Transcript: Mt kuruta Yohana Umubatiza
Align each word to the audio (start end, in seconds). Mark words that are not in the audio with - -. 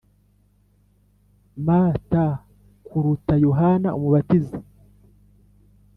Mt 1.65 2.13
kuruta 2.85 3.33
Yohana 3.45 3.87
Umubatiza 3.97 4.57